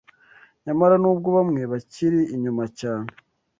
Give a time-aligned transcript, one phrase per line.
[0.65, 3.09] Nyamara nubwo bamwe bakiri inyuma cyane